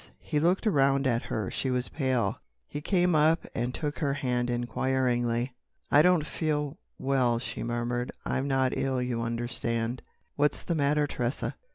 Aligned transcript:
He 0.19 0.39
looked 0.39 0.65
around 0.65 1.05
at 1.05 1.21
her. 1.21 1.51
She 1.51 1.69
was 1.69 1.87
pale. 1.89 2.39
He 2.67 2.81
came 2.81 3.13
up 3.13 3.45
and 3.53 3.71
took 3.71 3.99
her 3.99 4.15
hand 4.15 4.49
inquiringly. 4.49 5.53
"I 5.91 6.01
don't 6.01 6.25
feel—well," 6.25 7.37
she 7.37 7.61
murmured. 7.61 8.11
"I'm 8.25 8.47
not 8.47 8.75
ill, 8.75 8.99
you 8.99 9.21
understand——" 9.21 10.01
"What's 10.37 10.63
the 10.63 10.73
matter, 10.73 11.05
Tressa?" 11.05 11.55